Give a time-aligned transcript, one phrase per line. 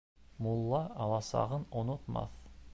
[0.45, 2.45] Мулла аласағын онотмаҫ.